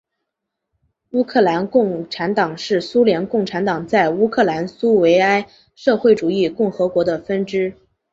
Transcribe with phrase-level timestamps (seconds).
[1.11, 7.75] 乌克兰共产党是苏联共产党在乌克兰苏维埃社会主义共和国的分支。